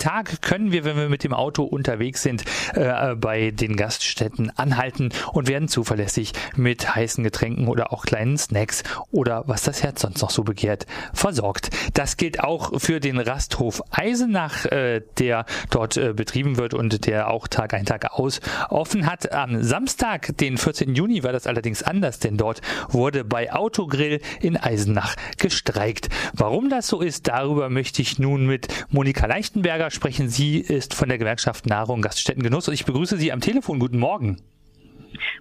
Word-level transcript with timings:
Tag 0.00 0.42
können 0.42 0.72
wir, 0.72 0.84
wenn 0.84 0.96
wir 0.96 1.08
mit 1.08 1.22
dem 1.22 1.32
Auto 1.32 1.62
unterwegs 1.62 2.22
sind, 2.22 2.44
äh, 2.74 3.14
bei 3.14 3.52
den 3.52 3.76
Gaststätten 3.76 4.50
anhalten 4.56 5.10
und 5.32 5.46
werden 5.46 5.68
zuverlässig 5.68 6.32
mit 6.56 6.94
heißen 6.94 7.22
Getränken 7.22 7.68
oder 7.68 7.92
auch 7.92 8.04
kleinen 8.04 8.36
Snacks 8.38 8.82
oder 9.12 9.44
was 9.46 9.62
das 9.62 9.82
Herz 9.82 10.00
sonst 10.00 10.22
noch 10.22 10.30
so 10.30 10.42
begehrt, 10.42 10.86
versorgt. 11.12 11.70
Das 11.94 12.16
gilt 12.16 12.40
auch 12.40 12.80
für 12.80 12.98
den 12.98 13.18
Rasthof 13.18 13.82
Eisenach, 13.90 14.64
äh, 14.66 15.02
der 15.18 15.44
dort 15.70 15.96
äh, 15.96 16.14
betrieben 16.14 16.56
wird 16.56 16.74
und 16.74 17.06
der 17.06 17.28
auch 17.28 17.46
Tag 17.46 17.74
ein, 17.74 17.84
Tag 17.84 18.10
aus 18.12 18.40
offen 18.70 19.06
hat. 19.06 19.32
Am 19.32 19.62
Samstag, 19.62 20.36
den 20.38 20.56
14. 20.56 20.94
Juni, 20.94 21.22
war 21.22 21.32
das 21.32 21.46
allerdings 21.46 21.82
anders, 21.82 22.18
denn 22.18 22.38
dort 22.38 22.62
wurde 22.88 23.24
bei 23.24 23.52
Autogrill 23.52 24.20
in 24.40 24.56
Eisenach 24.56 25.14
gestreikt. 25.36 26.08
Warum 26.32 26.70
das 26.70 26.86
so 26.86 27.02
ist, 27.02 27.28
darüber 27.28 27.68
möchte 27.68 28.00
ich 28.00 28.18
nun 28.18 28.46
mit 28.46 28.68
Monika 28.88 29.26
Leichtenberger 29.26 29.89
sprechen. 29.90 30.28
Sie 30.28 30.58
ist 30.58 30.94
von 30.94 31.08
der 31.08 31.18
Gewerkschaft 31.18 31.66
Nahrung 31.66 32.02
Gaststättengenuss 32.02 32.68
und 32.68 32.74
ich 32.74 32.84
begrüße 32.84 33.16
Sie 33.16 33.32
am 33.32 33.40
Telefon. 33.40 33.78
Guten 33.78 33.98
Morgen. 33.98 34.40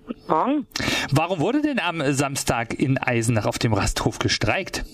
Guten 0.05 0.27
Morgen. 0.27 0.67
Warum 1.11 1.39
wurde 1.39 1.61
denn 1.61 1.79
am 1.79 2.01
Samstag 2.13 2.73
in 2.73 2.97
Eisenach 2.97 3.45
auf 3.45 3.59
dem 3.59 3.73
Rasthof 3.73 4.19
gestreikt? 4.19 4.85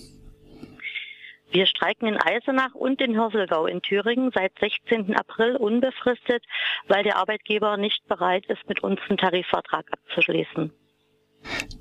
Wir 1.52 1.68
streiken 1.68 2.10
in 2.10 2.18
Eisenach 2.18 2.74
und 2.74 3.00
in 3.02 3.16
Hörselgau 3.16 3.66
in 3.66 3.82
Thüringen 3.82 4.30
seit 4.36 4.52
16. 4.60 5.16
April 5.16 5.56
unbefristet, 5.56 6.44
weil 6.90 7.04
der 7.04 7.16
Arbeitgeber 7.16 7.78
nicht 7.78 8.06
bereit 8.08 8.46
ist, 8.48 8.68
mit 8.68 8.84
uns 8.84 9.00
einen 9.08 9.18
Tarifvertrag 9.18 9.86
abzuschließen. 9.90 10.74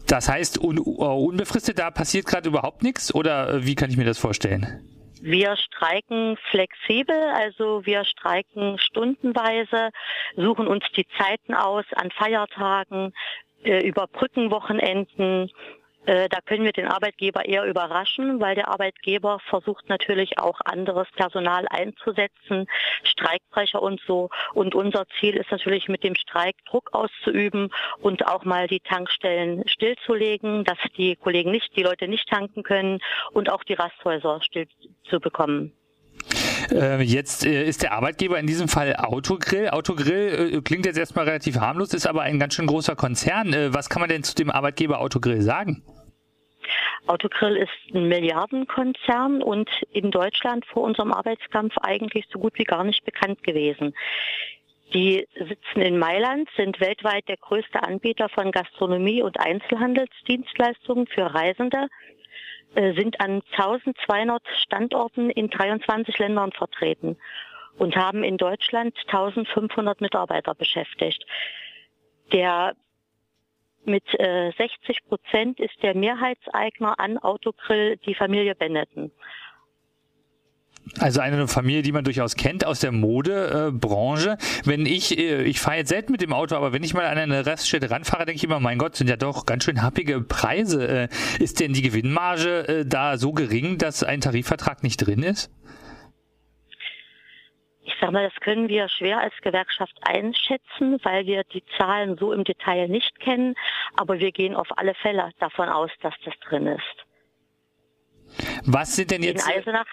Das 0.06 0.28
heißt, 0.28 0.58
un 0.58 0.78
unbefristet, 0.78 1.78
da 1.78 1.90
passiert 1.90 2.26
gerade 2.26 2.48
überhaupt 2.48 2.82
nichts 2.82 3.12
oder 3.12 3.64
wie 3.64 3.74
kann 3.74 3.90
ich 3.90 3.96
mir 3.96 4.04
das 4.04 4.18
vorstellen? 4.18 4.93
Wir 5.26 5.56
streiken 5.56 6.36
flexibel, 6.50 7.16
also 7.16 7.86
wir 7.86 8.04
streiken 8.04 8.78
stundenweise, 8.78 9.88
suchen 10.36 10.66
uns 10.66 10.84
die 10.94 11.06
Zeiten 11.16 11.54
aus 11.54 11.86
an 11.94 12.10
Feiertagen, 12.10 13.14
äh, 13.62 13.88
überbrücken 13.88 14.50
Wochenenden 14.50 15.48
äh, 15.48 15.83
da 16.06 16.40
können 16.44 16.64
wir 16.64 16.72
den 16.72 16.86
Arbeitgeber 16.86 17.44
eher 17.46 17.64
überraschen, 17.64 18.40
weil 18.40 18.54
der 18.54 18.68
Arbeitgeber 18.68 19.38
versucht 19.48 19.88
natürlich 19.88 20.38
auch 20.38 20.60
anderes 20.64 21.08
Personal 21.16 21.66
einzusetzen, 21.68 22.66
Streikbrecher 23.02 23.82
und 23.82 24.00
so. 24.06 24.30
Und 24.52 24.74
unser 24.74 25.04
Ziel 25.18 25.36
ist 25.36 25.50
natürlich 25.50 25.88
mit 25.88 26.04
dem 26.04 26.14
Streik 26.14 26.56
Druck 26.66 26.90
auszuüben 26.92 27.70
und 28.00 28.26
auch 28.26 28.44
mal 28.44 28.66
die 28.66 28.80
Tankstellen 28.80 29.66
stillzulegen, 29.66 30.64
dass 30.64 30.78
die 30.96 31.16
Kollegen 31.16 31.50
nicht, 31.50 31.76
die 31.76 31.82
Leute 31.82 32.08
nicht 32.08 32.28
tanken 32.28 32.62
können 32.62 33.00
und 33.32 33.50
auch 33.50 33.64
die 33.64 33.74
Rasthäuser 33.74 34.40
still 34.42 34.66
zu 35.08 35.20
bekommen. 35.20 35.72
Äh, 36.70 37.02
jetzt 37.02 37.44
äh, 37.44 37.64
ist 37.64 37.82
der 37.82 37.92
Arbeitgeber 37.92 38.38
in 38.38 38.46
diesem 38.46 38.68
Fall 38.68 38.96
Autogrill. 38.96 39.70
Autogrill 39.70 40.54
äh, 40.54 40.60
klingt 40.62 40.86
jetzt 40.86 40.98
erstmal 40.98 41.26
relativ 41.26 41.56
harmlos, 41.56 41.92
ist 41.92 42.06
aber 42.06 42.22
ein 42.22 42.38
ganz 42.38 42.54
schön 42.54 42.66
großer 42.66 42.96
Konzern. 42.96 43.54
Was 43.74 43.88
kann 43.88 44.00
man 44.00 44.08
denn 44.08 44.22
zu 44.22 44.34
dem 44.34 44.50
Arbeitgeber 44.50 45.00
Autogrill 45.00 45.42
sagen? 45.42 45.82
Autogrill 47.06 47.56
ist 47.56 47.94
ein 47.94 48.08
Milliardenkonzern 48.08 49.42
und 49.42 49.68
in 49.92 50.10
Deutschland 50.10 50.64
vor 50.66 50.82
unserem 50.82 51.12
Arbeitskampf 51.12 51.76
eigentlich 51.82 52.26
so 52.32 52.38
gut 52.38 52.58
wie 52.58 52.64
gar 52.64 52.84
nicht 52.84 53.04
bekannt 53.04 53.42
gewesen. 53.42 53.94
Die 54.94 55.26
sitzen 55.34 55.80
in 55.80 55.98
Mailand, 55.98 56.48
sind 56.56 56.80
weltweit 56.80 57.28
der 57.28 57.36
größte 57.36 57.82
Anbieter 57.82 58.28
von 58.28 58.52
Gastronomie 58.52 59.22
und 59.22 59.40
Einzelhandelsdienstleistungen 59.40 61.06
für 61.06 61.34
Reisende, 61.34 61.88
äh, 62.74 62.94
sind 62.94 63.20
an 63.20 63.42
1200 63.56 64.42
Standorten 64.62 65.30
in 65.30 65.50
23 65.50 66.18
Ländern 66.18 66.52
vertreten 66.52 67.16
und 67.76 67.96
haben 67.96 68.22
in 68.22 68.36
Deutschland 68.36 68.96
1500 69.06 70.00
Mitarbeiter 70.00 70.54
beschäftigt. 70.54 71.24
Der 72.32 72.74
mit 73.86 74.04
äh, 74.18 74.52
60 74.56 74.98
Prozent 75.08 75.60
ist 75.60 75.74
der 75.82 75.94
Mehrheitseigner 75.94 76.98
an 76.98 77.18
Autogrill 77.18 77.96
die 78.06 78.14
Familie 78.14 78.54
Benetton. 78.54 79.10
Also 80.98 81.20
eine 81.20 81.48
Familie, 81.48 81.82
die 81.82 81.92
man 81.92 82.04
durchaus 82.04 82.36
kennt 82.36 82.66
aus 82.66 82.80
der 82.80 82.92
Modebranche. 82.92 84.32
Äh, 84.32 84.36
wenn 84.64 84.86
ich, 84.86 85.18
äh, 85.18 85.42
ich 85.42 85.60
fahre 85.60 85.78
jetzt 85.78 85.88
selten 85.88 86.12
mit 86.12 86.20
dem 86.20 86.32
Auto, 86.32 86.54
aber 86.54 86.72
wenn 86.72 86.82
ich 86.82 86.94
mal 86.94 87.06
an 87.06 87.18
eine 87.18 87.46
Raststätte 87.46 87.90
ranfahre, 87.90 88.26
denke 88.26 88.36
ich 88.36 88.44
immer, 88.44 88.60
mein 88.60 88.78
Gott, 88.78 88.96
sind 88.96 89.08
ja 89.08 89.16
doch 89.16 89.46
ganz 89.46 89.64
schön 89.64 89.82
happige 89.82 90.20
Preise. 90.20 90.86
Äh, 90.86 91.08
ist 91.38 91.60
denn 91.60 91.72
die 91.72 91.82
Gewinnmarge 91.82 92.68
äh, 92.68 92.86
da 92.86 93.16
so 93.16 93.32
gering, 93.32 93.78
dass 93.78 94.02
ein 94.02 94.20
Tarifvertrag 94.20 94.82
nicht 94.82 94.98
drin 94.98 95.22
ist? 95.22 95.50
Ich 97.84 97.94
sage 98.00 98.12
mal, 98.12 98.28
das 98.28 98.40
können 98.40 98.68
wir 98.68 98.88
schwer 98.88 99.18
als 99.18 99.34
Gewerkschaft 99.42 99.94
einschätzen, 100.02 100.98
weil 101.02 101.26
wir 101.26 101.44
die 101.44 101.62
Zahlen 101.78 102.16
so 102.16 102.32
im 102.32 102.44
Detail 102.44 102.88
nicht 102.88 103.20
kennen. 103.20 103.54
Aber 103.96 104.18
wir 104.18 104.32
gehen 104.32 104.54
auf 104.54 104.68
alle 104.78 104.94
Fälle 104.94 105.30
davon 105.38 105.68
aus, 105.68 105.90
dass 106.00 106.14
das 106.24 106.34
drin 106.40 106.66
ist. 106.66 107.06
Was 108.64 108.96
sind 108.96 109.10
denn 109.10 109.22
jetzt? 109.22 109.46
In 109.46 109.54
Eisenach, 109.54 109.86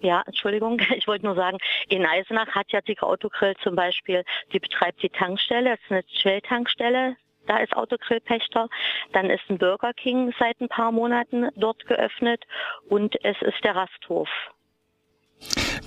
ja, 0.00 0.22
Entschuldigung, 0.26 0.80
ich 0.96 1.08
wollte 1.08 1.24
nur 1.24 1.34
sagen, 1.34 1.58
in 1.88 2.04
Eisenach 2.04 2.48
hat 2.54 2.70
ja 2.70 2.80
die 2.82 2.98
Autogrill 3.00 3.56
zum 3.62 3.74
Beispiel, 3.74 4.24
die 4.52 4.58
betreibt 4.58 5.02
die 5.02 5.10
Tankstelle, 5.10 5.70
das 5.70 5.80
ist 5.80 5.90
eine 5.90 6.04
Shell-Tankstelle, 6.20 7.16
da 7.46 7.58
ist 7.58 7.74
Autogrillpächter. 7.74 8.68
Dann 9.12 9.30
ist 9.30 9.42
ein 9.48 9.58
Burger 9.58 9.92
King 9.94 10.32
seit 10.38 10.60
ein 10.60 10.68
paar 10.68 10.92
Monaten 10.92 11.48
dort 11.56 11.86
geöffnet 11.86 12.44
und 12.88 13.16
es 13.24 13.40
ist 13.42 13.64
der 13.64 13.74
Rasthof. 13.74 14.28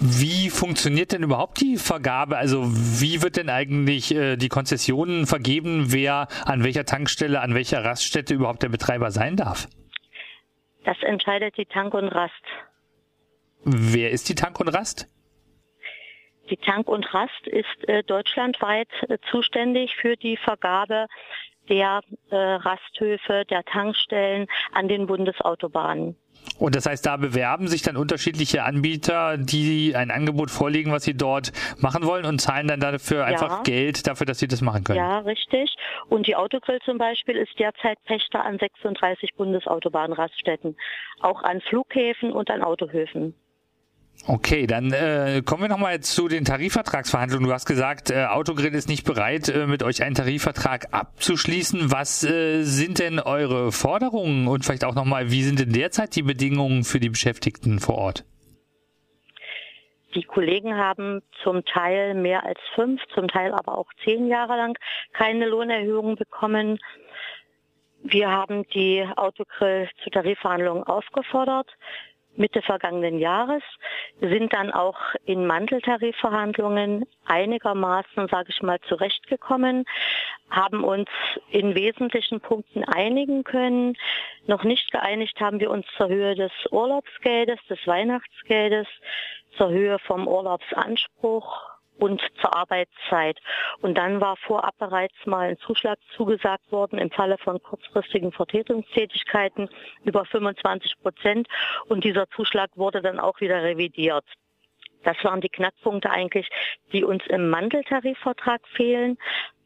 Wie 0.02 0.50
funktioniert 0.50 1.14
denn 1.14 1.24
überhaupt 1.24 1.62
die 1.62 1.78
Vergabe? 1.78 2.38
Also 2.38 2.64
wie 2.66 3.22
wird 3.22 3.38
denn 3.38 3.50
eigentlich 3.50 4.14
äh, 4.14 4.36
die 4.36 4.50
Konzessionen 4.50 5.26
vergeben, 5.26 5.94
wer 5.94 6.28
an 6.46 6.64
welcher 6.64 6.86
Tankstelle, 6.86 7.42
an 7.42 7.56
welcher 7.56 7.84
Raststätte 7.84 8.34
überhaupt 8.34 8.64
der 8.64 8.70
Betreiber 8.70 9.12
sein 9.12 9.36
darf? 9.36 9.68
Das 10.84 10.98
entscheidet 11.02 11.58
die 11.58 11.66
Tank 11.66 11.94
und 11.94 12.10
Rast. 12.10 12.34
Wer 13.64 14.12
ist 14.12 14.30
die 14.30 14.36
Tank 14.36 14.60
und 14.60 14.68
Rast? 14.68 15.08
Die 16.50 16.58
Tank 16.58 16.88
und 16.88 17.12
Rast 17.12 17.48
ist 17.48 17.88
äh, 17.88 18.04
deutschlandweit 18.04 18.90
äh, 19.10 19.18
zuständig 19.32 19.96
für 19.96 20.16
die 20.16 20.38
Vergabe 20.38 21.08
der 21.70 22.02
äh, 22.30 22.36
Rasthöfe, 22.36 23.44
der 23.50 23.64
Tankstellen 23.64 24.48
an 24.72 24.88
den 24.88 25.08
Bundesautobahnen. 25.08 26.16
Und 26.60 26.76
das 26.76 26.86
heißt, 26.86 27.06
da 27.06 27.18
bewerben 27.18 27.68
sich 27.68 27.82
dann 27.82 27.98
unterschiedliche 27.98 28.64
Anbieter, 28.64 29.38
die 29.38 29.96
ein 29.96 30.12
Angebot 30.12 30.52
vorlegen, 30.52 30.92
was 30.92 31.04
sie 31.04 31.16
dort 31.16 31.52
machen 31.80 32.06
wollen 32.06 32.26
und 32.26 32.40
zahlen 32.40 32.68
dann 32.68 32.80
dafür 32.80 33.26
einfach 33.26 33.58
ja. 33.58 33.64
Geld 33.64 34.08
dafür, 34.08 34.26
dass 34.26 34.40
sie 34.40 34.48
das 34.48 34.62
machen 34.62 34.84
können. 34.84 35.00
Ja, 35.00 35.20
richtig. 35.20 35.76
Und 36.08 36.28
die 36.28 36.36
Autogrill 36.36 36.80
zum 36.86 36.98
Beispiel 36.98 37.36
ist 37.36 37.60
derzeit 37.60 37.98
Pächter 38.06 38.46
an 38.46 38.58
36 38.58 39.36
Bundesautobahnraststätten, 39.36 40.78
auch 41.20 41.44
an 41.44 41.62
Flughäfen 41.62 42.32
und 42.32 42.50
an 42.50 42.62
Autohöfen. 42.62 43.34
Okay, 44.28 44.66
dann 44.66 44.92
äh, 44.92 45.44
kommen 45.46 45.62
wir 45.62 45.70
nochmal 45.70 46.00
zu 46.00 46.28
den 46.28 46.46
Tarifvertragsverhandlungen. 46.46 47.48
Du 47.48 47.54
hast 47.54 47.68
gesagt, 47.68 48.10
äh, 48.10 48.26
Autogrill 48.26 48.74
ist 48.74 48.90
nicht 48.90 49.06
bereit, 49.06 49.50
äh, 49.50 49.68
mit 49.68 49.84
euch 49.84 50.02
einen 50.02 50.16
Tarifvertrag 50.16 50.88
abzuschließen. 50.94 51.92
Was 51.92 52.24
äh, 52.24 52.64
sind 52.64 52.98
denn 52.98 53.20
eure 53.20 53.72
Forderungen 53.72 54.48
und 54.48 54.66
vielleicht 54.66 54.84
auch 54.84 54.96
nochmal, 54.96 55.30
wie 55.30 55.44
sind 55.44 55.60
denn 55.60 55.74
derzeit 55.74 56.16
die 56.16 56.24
Bedingungen 56.24 56.84
für 56.84 57.00
die 57.00 57.10
Beschäftigten 57.10 57.80
vor 57.80 58.00
Ort? 58.00 58.26
Die 60.16 60.24
Kollegen 60.24 60.76
haben 60.76 61.22
zum 61.44 61.64
Teil 61.66 62.16
mehr 62.16 62.46
als 62.46 62.60
fünf, 62.74 63.02
zum 63.14 63.28
Teil 63.28 63.54
aber 63.54 63.78
auch 63.78 63.90
zehn 64.06 64.28
Jahre 64.28 64.56
lang 64.56 64.76
keine 65.14 65.46
Lohnerhöhung 65.46 66.16
bekommen. 66.16 66.80
Wir 68.02 68.32
haben 68.32 68.66
die 68.70 69.06
Autogrill 69.18 69.90
zu 70.04 70.10
Tarifverhandlungen 70.10 70.84
aufgefordert. 70.84 71.68
Mitte 72.38 72.62
vergangenen 72.62 73.20
Jahres, 73.20 73.64
sind 74.20 74.54
dann 74.54 74.72
auch 74.72 74.98
in 75.26 75.46
Manteltarifverhandlungen 75.46 77.06
einigermaßen, 77.26 78.28
sage 78.28 78.50
ich 78.50 78.62
mal, 78.62 78.80
zurechtgekommen, 78.88 79.86
haben 80.50 80.84
uns 80.84 81.10
in 81.50 81.76
wesentlichen 81.76 82.40
Punkten 82.40 82.84
einigen 82.84 83.44
können. 83.44 83.98
Noch 84.48 84.64
nicht 84.64 84.92
geeinigt 84.92 85.40
haben 85.40 85.60
wir 85.60 85.72
uns 85.72 85.86
zur 85.98 86.10
Höhe 86.10 86.36
des 86.36 86.52
Urlaubsgeldes, 86.72 87.60
des 87.70 87.80
Weihnachtsgeldes, 87.86 88.88
zur 89.58 89.70
Höhe 89.70 90.00
vom 90.00 90.28
Urlaubsanspruch 90.28 91.75
und 91.98 92.22
zur 92.42 92.56
Arbeitszeit. 92.56 93.40
Und 93.82 93.98
dann 93.98 94.22
war 94.22 94.36
vorab 94.38 94.78
bereits 94.78 95.16
mal 95.26 95.50
ein 95.50 95.58
Zuschlag 95.58 95.98
zugesagt 96.16 96.72
worden 96.72 97.00
im 97.00 97.12
Falle 97.12 97.38
von 97.38 97.62
kurzfristigen 97.62 98.32
Vertretungstätigkeiten 98.32 99.70
über 100.04 100.26
25 100.26 100.94
Prozent. 101.02 101.48
Und 101.88 102.04
dieser 102.04 102.28
Zuschlag 102.30 102.70
wurde 102.76 103.02
dann 103.02 103.20
auch 103.20 103.40
wieder 103.42 103.64
revidiert. 103.64 104.26
Das 105.04 105.24
waren 105.24 105.40
die 105.40 105.50
Knackpunkte 105.50 106.10
eigentlich, 106.10 106.50
die 106.92 107.04
uns 107.04 107.26
im 107.28 107.50
Mandeltarifvertrag 107.50 108.68
fehlen. 108.76 109.18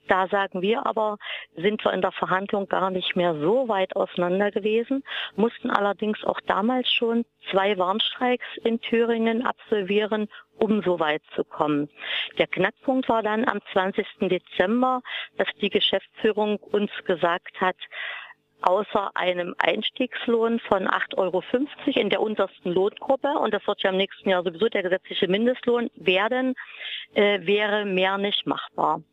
Da 0.10 0.28
sagen 0.28 0.64
wir 0.64 0.88
aber, 0.88 1.20
sind 1.56 1.86
wir 1.86 1.94
in 1.94 2.02
der 2.02 2.12
Verhandlung 2.12 2.68
gar 2.68 2.90
nicht 2.90 3.16
mehr 3.16 3.36
so 3.36 3.68
weit 3.68 3.96
auseinander 3.96 4.50
gewesen, 4.50 5.04
mussten 5.36 5.70
allerdings 5.70 6.24
auch 6.24 6.42
damals 6.48 6.92
schon 6.92 7.26
zwei 7.52 7.78
Warnstreiks 7.78 8.48
in 8.64 8.82
Thüringen 8.82 9.46
absolvieren, 9.46 10.28
um 10.58 10.82
so 10.82 11.00
weit 11.00 11.22
zu 11.36 11.44
kommen. 11.44 11.90
Der 12.40 12.48
Knackpunkt 12.48 13.08
war 13.08 13.22
dann 13.22 13.48
am 13.48 13.60
20. 13.72 14.06
Dezember, 14.22 15.02
dass 15.38 15.48
die 15.62 15.70
Geschäftsführung 15.70 16.58
uns 16.58 16.92
gesagt 17.06 17.62
hat, 17.62 17.78
außer 18.62 19.12
einem 19.14 19.54
Einstiegslohn 19.60 20.60
von 20.60 20.88
8,50 20.88 21.18
Euro 21.18 21.44
in 21.86 22.10
der 22.10 22.22
untersten 22.22 22.72
Lohngruppe, 22.72 23.30
und 23.30 23.54
das 23.54 23.66
wird 23.68 23.84
ja 23.84 23.92
im 23.92 23.98
nächsten 23.98 24.28
Jahr 24.28 24.44
sowieso 24.44 24.70
der 24.70 24.82
gesetzliche 24.82 25.28
Mindestlohn 25.28 25.92
werden, 25.96 26.56
äh, 27.14 27.46
wäre 27.46 27.86
mehr 27.86 28.18
nicht 28.18 28.48
machbar. 28.48 29.04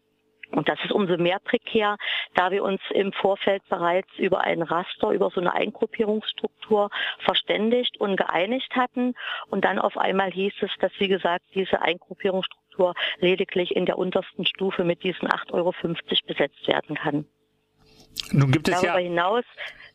Und 0.51 0.69
das 0.69 0.79
ist 0.85 0.93
umso 0.93 1.17
mehr 1.17 1.39
prekär, 1.39 1.97
da 2.35 2.51
wir 2.51 2.63
uns 2.63 2.81
im 2.91 3.13
Vorfeld 3.13 3.63
bereits 3.69 4.09
über 4.17 4.41
ein 4.41 4.63
Raster, 4.63 5.11
über 5.11 5.31
so 5.31 5.41
eine 5.41 5.53
Eingruppierungsstruktur 5.55 6.91
verständigt 7.21 7.99
und 8.01 8.17
geeinigt 8.17 8.75
hatten. 8.75 9.15
Und 9.49 9.65
dann 9.65 9.79
auf 9.79 9.97
einmal 9.97 10.31
hieß 10.31 10.55
es, 10.61 10.71
dass, 10.81 10.93
wie 10.99 11.09
gesagt, 11.09 11.45
diese 11.55 11.83
Eingruppierungsstruktur 11.83 12.95
lediglich 13.19 13.75
in 13.75 13.87
der 13.87 13.99
untersten 13.99 14.47
Stufe 14.47 14.85
mit 14.85 15.03
diesen 15.03 15.29
8,50 15.29 15.53
Euro 15.53 15.75
besetzt 16.27 16.69
werden 16.69 16.97
kann. 16.97 17.27
Nun 18.33 18.51
gibt 18.51 18.69
es 18.69 18.81
Darüber 18.81 18.99
ja 19.01 19.09
hinaus 19.09 19.45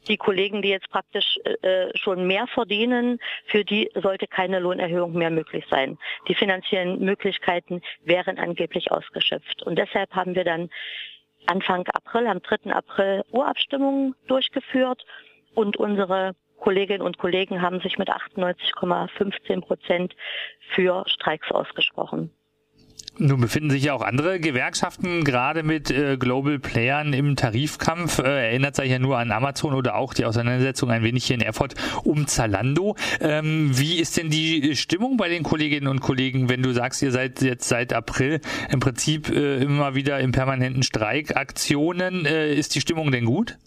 die 0.07 0.18
Kollegen, 0.18 0.62
die 0.62 0.69
jetzt 0.69 0.89
praktisch 0.89 1.38
äh, 1.44 1.95
schon 1.95 2.25
mehr 2.25 2.48
verdienen, 2.48 3.19
für 3.45 3.63
die 3.63 3.89
sollte 3.95 4.27
keine 4.27 4.59
Lohnerhöhung 4.59 5.13
mehr 5.13 5.30
möglich 5.30 5.65
sein. 5.69 5.98
Die 6.27 6.36
finanziellen 6.36 7.00
Möglichkeiten 7.00 7.81
wären 8.03 8.38
angeblich 8.38 8.92
ausgeschöpft. 8.92 9.63
Und 9.63 9.77
deshalb 9.77 10.12
haben 10.12 10.36
wir 10.36 10.44
dann 10.44 10.69
Anfang 11.48 11.88
April, 11.88 12.27
am 12.27 12.42
3. 12.42 12.71
April 12.71 13.24
Urabstimmungen 13.31 14.15
durchgeführt 14.27 15.06
und 15.53 15.77
unsere 15.77 16.36
Kolleginnen 16.59 17.01
und 17.01 17.18
Kollegen 17.18 17.62
haben 17.62 17.81
sich 17.81 17.98
mit 17.98 18.09
98,15 18.09 19.62
Prozent 19.62 20.15
für 20.74 21.03
Streiks 21.07 21.51
ausgesprochen. 21.51 22.31
Nun 23.18 23.42
befinden 23.42 23.69
sich 23.69 23.84
ja 23.84 23.94
auch 23.94 24.02
andere 24.02 24.40
Gewerkschaften 24.40 25.25
gerade 25.25 25.63
mit 25.63 25.92
äh, 25.92 26.16
Global 26.18 26.60
Playern 26.60 27.12
im 27.12 27.36
Tarifkampf. 27.36 28.19
Äh, 28.19 28.48
erinnert 28.48 28.78
sich 28.78 28.90
ja 28.90 29.00
nur 29.00 29.18
an 29.18 29.31
Amazon 29.31 29.74
oder 29.74 29.96
auch 29.96 30.13
die 30.13 30.24
Auseinandersetzung 30.24 30.90
ein 30.92 31.04
wenig 31.04 31.25
hier 31.25 31.36
in 31.36 31.42
Erfurt 31.42 31.75
um 32.06 32.25
Zalando. 32.25 32.96
Ähm, 33.19 33.78
wie 33.78 34.00
ist 34.00 34.18
denn 34.18 34.30
die 34.30 34.78
Stimmung 34.78 35.18
bei 35.18 35.28
den 35.28 35.44
Kolleginnen 35.44 35.88
und 35.88 36.00
Kollegen, 36.00 36.50
wenn 36.50 36.63
du 36.63 36.72
sagst, 36.72 37.02
ihr 37.02 37.12
seid 37.12 37.42
jetzt 37.42 37.68
seit 37.68 37.92
April 37.92 38.40
im 38.72 38.80
Prinzip 38.80 39.30
äh, 39.30 39.62
immer 39.62 39.94
wieder 39.94 40.19
im 40.22 40.31
permanenten 40.31 40.81
Streikaktionen? 40.81 42.25
Äh, 42.25 42.54
ist 42.54 42.75
die 42.75 42.81
Stimmung 42.81 43.12
denn 43.12 43.25
gut? 43.25 43.58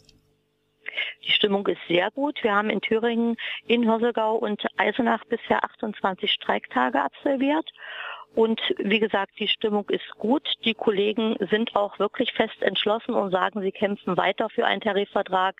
Die 1.26 1.32
Stimmung 1.32 1.66
ist 1.66 1.80
sehr 1.88 2.10
gut. 2.10 2.42
Wir 2.42 2.54
haben 2.54 2.70
in 2.70 2.80
Thüringen, 2.80 3.36
in 3.66 3.86
Hörselgau 3.86 4.36
und 4.36 4.64
Eisenach 4.76 5.24
bisher 5.26 5.64
28 5.64 6.30
Streiktage 6.30 7.00
absolviert. 7.00 7.70
Und 8.34 8.60
wie 8.78 8.98
gesagt, 8.98 9.32
die 9.38 9.48
Stimmung 9.48 9.88
ist 9.90 10.10
gut. 10.18 10.46
Die 10.64 10.74
Kollegen 10.74 11.36
sind 11.50 11.76
auch 11.76 11.98
wirklich 11.98 12.32
fest 12.32 12.60
entschlossen 12.60 13.14
und 13.14 13.30
sagen, 13.30 13.60
sie 13.62 13.72
kämpfen 13.72 14.16
weiter 14.16 14.48
für 14.50 14.66
einen 14.66 14.80
Tarifvertrag, 14.80 15.56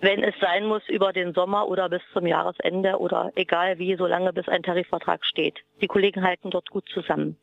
wenn 0.00 0.24
es 0.24 0.34
sein 0.40 0.66
muss, 0.66 0.82
über 0.88 1.12
den 1.12 1.34
Sommer 1.34 1.68
oder 1.68 1.90
bis 1.90 2.00
zum 2.14 2.26
Jahresende 2.26 2.98
oder 2.98 3.32
egal 3.34 3.78
wie, 3.78 3.96
solange 3.96 4.32
bis 4.32 4.48
ein 4.48 4.62
Tarifvertrag 4.62 5.24
steht. 5.26 5.58
Die 5.82 5.88
Kollegen 5.88 6.22
halten 6.22 6.50
dort 6.50 6.70
gut 6.70 6.88
zusammen. 6.88 7.36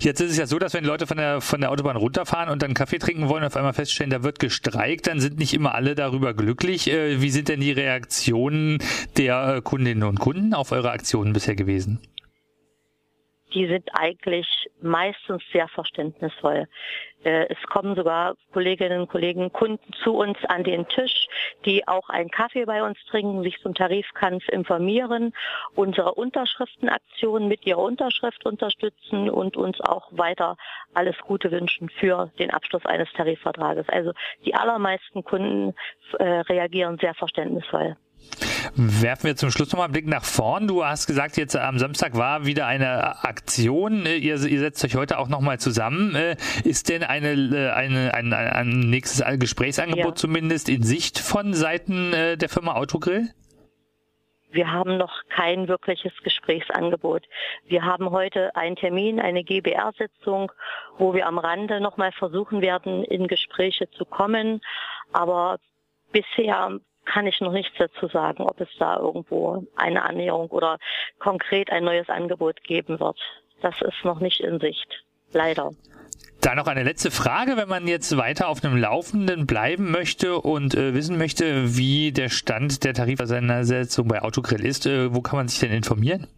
Jetzt 0.00 0.20
ist 0.20 0.30
es 0.32 0.36
ja 0.36 0.46
so, 0.46 0.58
dass 0.58 0.74
wenn 0.74 0.84
Leute 0.84 1.06
von 1.06 1.16
der, 1.16 1.40
von 1.40 1.60
der 1.60 1.72
Autobahn 1.72 1.96
runterfahren 1.96 2.50
und 2.50 2.62
dann 2.62 2.74
Kaffee 2.74 2.98
trinken 2.98 3.28
wollen, 3.28 3.42
auf 3.42 3.56
einmal 3.56 3.72
feststellen, 3.72 4.10
da 4.10 4.22
wird 4.22 4.38
gestreikt, 4.38 5.08
dann 5.08 5.18
sind 5.18 5.38
nicht 5.38 5.54
immer 5.54 5.74
alle 5.74 5.94
darüber 5.94 6.34
glücklich. 6.34 6.88
Äh, 6.88 7.20
wie 7.20 7.30
sind 7.30 7.48
denn 7.48 7.60
die 7.60 7.72
Reaktionen 7.72 8.78
der 9.16 9.56
äh, 9.56 9.60
Kundinnen 9.60 10.04
und 10.04 10.20
Kunden 10.20 10.54
auf 10.54 10.70
eure 10.70 10.90
Aktionen 10.90 11.32
bisher 11.32 11.56
gewesen? 11.56 12.00
Die 13.54 13.66
sind 13.66 13.88
eigentlich 13.92 14.46
meistens 14.80 15.42
sehr 15.52 15.68
verständnisvoll. 15.68 16.68
Äh, 17.24 17.46
es 17.48 17.60
kommen 17.68 17.96
sogar 17.96 18.36
Kolleginnen 18.52 19.00
und 19.00 19.08
Kollegen, 19.08 19.52
Kunden 19.52 19.92
zu 20.04 20.14
uns 20.14 20.38
an 20.48 20.64
den 20.64 20.86
Tisch, 20.88 21.26
die 21.64 21.86
auch 21.88 22.08
einen 22.08 22.30
Kaffee 22.30 22.64
bei 22.64 22.82
uns 22.82 22.98
trinken, 23.10 23.42
sich 23.42 23.58
zum 23.60 23.74
Tarifkampf 23.74 24.48
informieren, 24.48 25.32
unsere 25.74 26.14
Unterschriftenaktion 26.14 27.48
mit 27.48 27.66
ihrer 27.66 27.82
Unterschrift 27.82 28.44
unterstützen 28.46 29.30
und 29.30 29.56
uns 29.56 29.80
auch 29.80 30.08
weiter 30.12 30.56
alles 30.94 31.16
Gute 31.18 31.50
wünschen 31.50 31.88
für 31.88 32.30
den 32.38 32.50
Abschluss 32.50 32.84
eines 32.86 33.12
Tarifvertrages. 33.12 33.88
Also 33.88 34.12
die 34.44 34.54
allermeisten 34.54 35.24
Kunden 35.24 35.74
äh, 36.18 36.24
reagieren 36.24 36.98
sehr 36.98 37.14
verständnisvoll. 37.14 37.96
Werfen 38.74 39.26
wir 39.26 39.36
zum 39.36 39.50
Schluss 39.50 39.72
nochmal 39.72 39.86
einen 39.86 39.92
Blick 39.92 40.06
nach 40.06 40.24
vorn. 40.24 40.66
Du 40.68 40.84
hast 40.84 41.06
gesagt, 41.06 41.36
jetzt 41.36 41.56
am 41.56 41.78
Samstag 41.78 42.16
war 42.16 42.46
wieder 42.46 42.66
eine 42.66 43.24
Aktion. 43.24 44.06
Ihr, 44.06 44.36
ihr 44.36 44.58
setzt 44.60 44.84
euch 44.84 44.96
heute 44.96 45.18
auch 45.18 45.28
nochmal 45.28 45.58
zusammen. 45.58 46.14
Äh, 46.14 46.36
ist 46.64 46.88
denn 46.88 47.02
eine, 47.02 47.32
äh, 47.32 47.70
eine, 47.70 48.14
ein, 48.14 48.32
ein 48.32 48.80
nächstes 48.80 49.24
Gesprächsangebot 49.38 50.04
ja. 50.04 50.14
zumindest 50.14 50.68
in 50.68 50.82
Sicht 50.82 51.18
von 51.18 51.54
Seiten 51.54 52.12
äh, 52.12 52.36
der 52.36 52.48
Firma 52.48 52.74
Autogrill? 52.74 53.28
Wir 54.50 54.72
haben 54.72 54.96
noch 54.96 55.12
kein 55.28 55.68
wirkliches 55.68 56.12
Gesprächsangebot. 56.22 57.26
Wir 57.66 57.84
haben 57.84 58.10
heute 58.10 58.56
einen 58.56 58.76
Termin, 58.76 59.20
eine 59.20 59.44
GBR-Sitzung, 59.44 60.50
wo 60.96 61.12
wir 61.12 61.26
am 61.26 61.38
Rande 61.38 61.80
nochmal 61.80 62.12
versuchen 62.12 62.62
werden, 62.62 63.04
in 63.04 63.28
Gespräche 63.28 63.90
zu 63.90 64.06
kommen. 64.06 64.62
Aber 65.12 65.58
bisher 66.12 66.80
kann 67.08 67.26
ich 67.26 67.40
noch 67.40 67.52
nichts 67.52 67.76
dazu 67.78 68.06
sagen, 68.08 68.42
ob 68.44 68.60
es 68.60 68.68
da 68.78 68.98
irgendwo 68.98 69.66
eine 69.76 70.02
Annäherung 70.02 70.48
oder 70.50 70.78
konkret 71.18 71.70
ein 71.70 71.84
neues 71.84 72.08
Angebot 72.08 72.62
geben 72.62 73.00
wird. 73.00 73.18
Das 73.62 73.74
ist 73.80 74.04
noch 74.04 74.20
nicht 74.20 74.40
in 74.40 74.60
Sicht. 74.60 75.04
Leider. 75.32 75.70
Da 76.40 76.54
noch 76.54 76.66
eine 76.68 76.84
letzte 76.84 77.10
Frage, 77.10 77.56
wenn 77.56 77.68
man 77.68 77.88
jetzt 77.88 78.16
weiter 78.16 78.48
auf 78.48 78.62
einem 78.62 78.76
Laufenden 78.76 79.46
bleiben 79.46 79.90
möchte 79.90 80.38
und 80.40 80.74
äh, 80.74 80.94
wissen 80.94 81.18
möchte, 81.18 81.76
wie 81.76 82.12
der 82.12 82.28
Stand 82.28 82.84
der 82.84 82.94
Tarifauseinandersetzung 82.94 84.06
bei 84.06 84.22
Autogrill 84.22 84.64
ist, 84.64 84.86
äh, 84.86 85.12
wo 85.12 85.20
kann 85.20 85.36
man 85.36 85.48
sich 85.48 85.58
denn 85.58 85.72
informieren? 85.72 86.28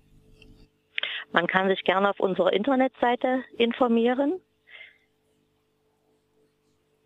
Man 1.33 1.47
kann 1.47 1.69
sich 1.69 1.85
gerne 1.85 2.11
auf 2.11 2.19
unserer 2.19 2.53
Internetseite 2.53 3.45
informieren. 3.59 4.41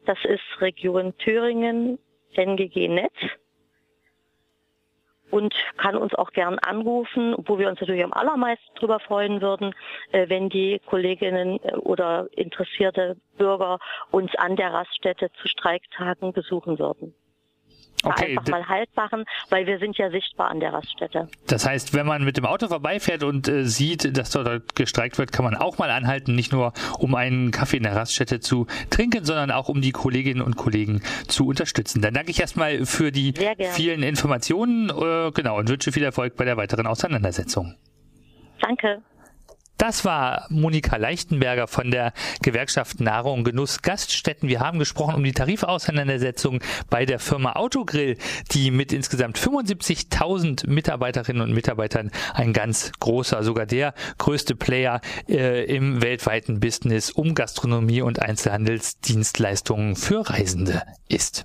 Das 0.07 0.19
ist 0.25 0.61
Region 0.61 1.17
Thüringen 1.19 1.99
NGG 2.35 2.89
Netz 2.89 3.15
und 5.35 5.53
kann 5.79 5.97
uns 5.97 6.15
auch 6.15 6.31
gern 6.31 6.61
anrufen, 6.61 7.35
wo 7.47 7.59
wir 7.59 7.69
uns 7.69 7.81
natürlich 7.81 8.05
am 8.05 8.13
allermeisten 8.13 8.71
darüber 8.77 9.01
freuen 9.01 9.41
würden, 9.41 9.75
äh, 10.13 10.29
wenn 10.29 10.49
die 10.49 10.81
Kolleginnen 10.87 11.59
äh, 11.65 11.75
oder 11.75 12.29
interessierte 12.37 13.17
Bürger 13.37 13.81
uns 14.13 14.33
an 14.37 14.55
der 14.55 14.73
Raststätte 14.73 15.33
zu 15.43 15.49
Streiktagen 15.49 16.33
besuchen 16.33 16.79
würden 16.79 17.15
okay. 18.03 18.31
einfach 18.31 18.49
mal 18.49 18.69
Halt 18.69 18.89
machen, 18.97 19.25
weil 19.51 19.67
wir 19.67 19.79
sind 19.79 19.97
ja 19.99 20.11
sichtbar 20.11 20.51
an 20.51 20.61
der 20.61 20.73
Raststätte. 20.73 21.29
Das 21.47 21.67
heißt, 21.67 21.95
wenn 21.95 22.07
man 22.07 22.25
mit 22.25 22.37
dem 22.37 22.47
Auto 22.47 22.69
vorbeifährt 22.69 23.23
und 23.23 23.49
äh, 23.49 23.65
sieht, 23.65 24.17
dass 24.17 24.31
dort 24.31 24.75
gestreikt 24.75 25.19
wird, 25.19 25.33
kann 25.33 25.45
man 25.45 25.55
auch 25.55 25.79
mal 25.79 25.91
anhalten, 25.91 26.35
nicht 26.35 26.53
nur 26.53 26.73
um 26.99 27.15
einen 27.15 27.51
Kaffee 27.51 27.77
in 27.79 27.83
der 27.83 27.97
Raststätte 27.97 28.41
zu 28.41 28.67
trinken, 28.91 29.25
sondern 29.25 29.51
auch 29.51 29.69
um 29.69 29.81
die 29.81 29.93
Kolleginnen 29.93 30.43
und 30.43 30.57
Kollegen 30.57 31.03
zu 31.29 31.47
unterstützen. 31.47 32.03
Dann 32.03 32.15
danke 32.15 32.31
ich 32.31 32.41
erstmal 32.41 32.85
für 32.87 33.13
die 33.13 33.35
vielen 33.73 34.03
Informationen, 34.03 34.91
äh, 34.91 35.31
genau, 35.33 35.59
und 35.59 35.69
wünsche 35.69 35.93
viel 35.93 36.05
Erfolg 36.05 36.37
bei 36.37 36.45
der 36.45 36.57
weiteren 36.57 36.87
Auseinandersetzung. 36.87 37.75
Danke. 38.61 39.03
Das 39.87 40.03
war 40.07 40.47
Monika 40.49 40.97
Leichtenberger 40.97 41.67
von 41.67 41.91
der 41.91 42.15
Gewerkschaft 42.41 43.03
Nahrung 43.03 43.41
und 43.41 43.45
Genuss 43.45 43.83
Gaststätten. 43.83 44.49
Wir 44.49 44.61
haben 44.61 44.79
gesprochen 44.79 45.15
um 45.15 45.23
die 45.23 45.33
Tarifauseinandersetzung 45.33 46.63
bei 46.89 47.05
der 47.05 47.19
Firma 47.19 47.53
Autogrill, 47.53 48.17
die 48.53 48.71
mit 48.71 48.95
insgesamt 48.95 49.39
75.000 49.39 50.71
Mitarbeiterinnen 50.71 51.43
und 51.43 51.53
Mitarbeitern 51.53 52.11
ein 52.33 52.55
ganz 52.55 52.93
großer, 52.99 53.43
sogar 53.43 53.67
der 53.67 53.93
größte 54.17 54.55
Player 54.57 55.03
äh, 55.29 55.65
im 55.67 56.01
weltweiten 56.01 56.61
Business 56.61 57.11
um 57.11 57.35
Gastronomie 57.35 58.01
und 58.01 58.23
Einzelhandelsdienstleistungen 58.23 59.97
für 59.97 60.31
Reisende 60.31 60.81
ist. 61.09 61.45